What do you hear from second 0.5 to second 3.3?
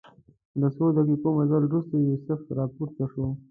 له څو دقیقو مزل وروسته یوسف راپورته شو.